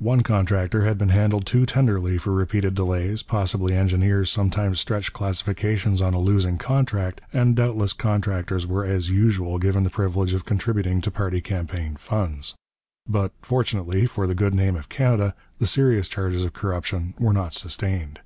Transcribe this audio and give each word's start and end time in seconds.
One 0.00 0.20
contractor 0.22 0.84
had 0.84 0.98
been 0.98 1.08
handled 1.08 1.46
too 1.46 1.64
tenderly 1.64 2.18
for 2.18 2.30
repeated 2.34 2.74
delays, 2.74 3.22
possibly 3.22 3.72
engineers 3.72 4.30
sometimes 4.30 4.78
stretched 4.80 5.14
classification 5.14 5.92
on 6.02 6.12
a 6.12 6.20
losing 6.20 6.58
contract, 6.58 7.22
and 7.32 7.56
doubtless 7.56 7.94
contractors 7.94 8.66
were 8.66 8.84
as 8.84 9.08
usual 9.08 9.56
given 9.56 9.82
the 9.82 9.88
privilege 9.88 10.34
of 10.34 10.44
contributing 10.44 11.00
to 11.00 11.10
party 11.10 11.40
campaign 11.40 11.96
funds. 11.96 12.54
But, 13.08 13.32
fortunately 13.40 14.04
for 14.04 14.26
the 14.26 14.34
good 14.34 14.52
name 14.54 14.76
of 14.76 14.90
Canada, 14.90 15.34
the 15.58 15.64
serious 15.64 16.06
charges 16.06 16.44
of 16.44 16.52
corruption 16.52 17.14
were 17.18 17.32
not 17.32 17.54
sustained. 17.54 18.20